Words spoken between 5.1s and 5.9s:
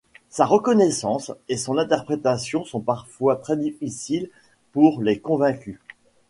convaincus.